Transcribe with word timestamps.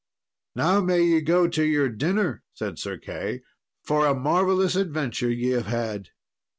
"Now 0.55 0.81
may 0.81 1.03
ye 1.03 1.21
go 1.21 1.47
to 1.47 1.63
your 1.63 1.87
dinner," 1.87 2.41
said 2.55 2.79
Sir 2.79 2.97
Key, 2.97 3.41
"for 3.83 4.07
a 4.07 4.15
marvellous 4.15 4.75
adventure 4.75 5.29
ye 5.29 5.49
have 5.51 5.67
had." 5.67 6.09